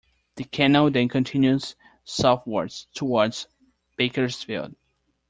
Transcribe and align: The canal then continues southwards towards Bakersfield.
The 0.37 0.45
canal 0.45 0.89
then 0.89 1.09
continues 1.09 1.75
southwards 2.03 2.87
towards 2.91 3.45
Bakersfield. 3.97 4.75